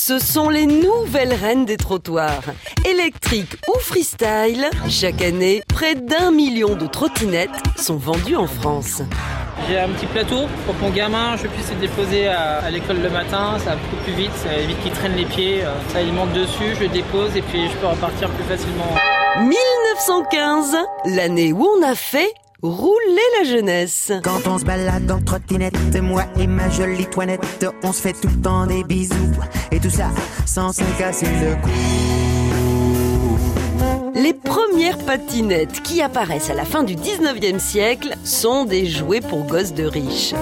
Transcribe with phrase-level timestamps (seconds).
[0.00, 2.44] Ce sont les nouvelles reines des trottoirs.
[2.88, 9.02] Électriques ou freestyle, chaque année, près d'un million de trottinettes sont vendues en France.
[9.68, 13.10] J'ai un petit plateau pour que mon gamin, je puisse le déposer à, l'école le
[13.10, 13.58] matin.
[13.58, 15.64] Ça va beaucoup plus vite, ça évite qu'il traîne les pieds.
[15.64, 18.94] Euh, ça, il monte dessus, je le dépose et puis je peux repartir plus facilement.
[19.40, 20.76] 1915,
[21.06, 24.12] l'année où on a fait rouler la jeunesse.
[24.24, 28.28] Quand on se balade en trottinette, moi et ma jolie toinette, on se fait tout
[28.28, 29.14] le temps des bisous.
[29.70, 30.10] Et tout ça
[30.46, 31.68] sans se casser le cou.
[34.14, 39.44] Les premières patinettes qui apparaissent à la fin du 19e siècle sont des jouets pour
[39.44, 40.34] gosses de riches.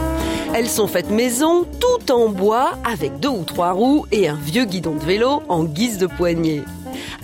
[0.54, 4.64] Elles sont faites maison, tout en bois, avec deux ou trois roues et un vieux
[4.64, 6.62] guidon de vélo en guise de poignée.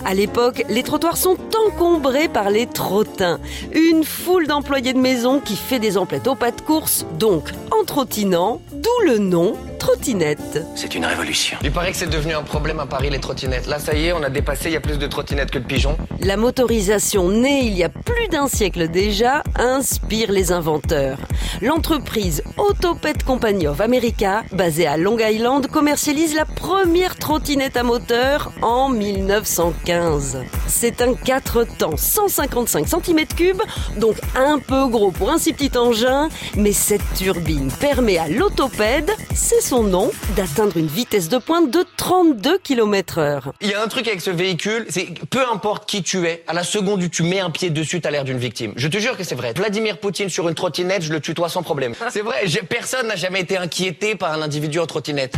[0.05, 3.39] À l'époque, les trottoirs sont encombrés par les trottins,
[3.73, 7.85] une foule d'employés de maison qui fait des emplettes au pas de course, donc en
[7.85, 10.63] trottinant, d'où le nom trottinette.
[10.75, 11.57] C'est une révolution.
[11.61, 13.67] Il paraît que c'est devenu un problème à Paris les trottinettes.
[13.67, 15.65] Là, ça y est, on a dépassé, il y a plus de trottinettes que de
[15.65, 15.97] pigeons.
[16.21, 21.17] La motorisation née il y a plus d'un siècle déjà inspire les inventeurs.
[21.61, 28.53] L'entreprise Autopet Company of America, basée à Long Island, commercialise la première trottinette à moteur
[28.61, 30.43] en 1915.
[30.67, 33.55] C'est un 4 temps 155 cm3,
[33.97, 39.11] donc un peu gros pour un si petit engin, mais cette turbine permet à l'autopède,
[39.35, 43.53] c'est son nom d'atteindre une vitesse de pointe de 32 km heure.
[43.59, 46.53] Il y a un truc avec ce véhicule, c'est peu importe qui tu es, à
[46.53, 48.73] la seconde où tu mets un pied dessus, t'as l'air d'une victime.
[48.75, 49.51] Je te jure que c'est vrai.
[49.53, 51.95] Vladimir Poutine sur une trottinette, je le tutoie sans problème.
[52.11, 55.37] C'est vrai, personne n'a jamais été inquiété par un individu en trottinette.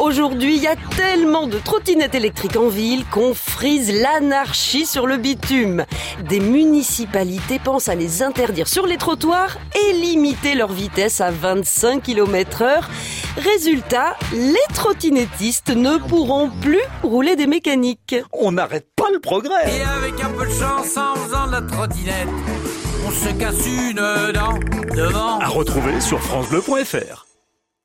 [0.00, 5.18] Aujourd'hui, il y a tellement de trottinettes électriques en ville qu'on frise l'anarchie sur le
[5.18, 5.84] bitume.
[6.28, 12.02] Des municipalités pensent à les interdire sur les trottoirs et limiter leur vitesse à 25
[12.02, 12.90] km heure.
[13.36, 18.14] Résultat, les trottinettistes ne pourront plus rouler des mécaniques.
[18.32, 19.76] On n'arrête pas le progrès.
[19.76, 22.28] Et avec un peu de chance en faisant de la trottinette,
[23.04, 24.58] on se casse une dent
[24.94, 25.40] devant.
[25.40, 27.26] À retrouver sur francebleu.fr.